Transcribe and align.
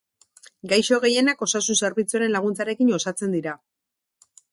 Gaixo 0.69 0.97
gehienak 1.03 1.43
osasun 1.47 1.77
zerbitzuaren 1.87 2.33
laguntzarekin 2.37 2.89
osatzen 2.99 3.37
dira. 3.37 3.55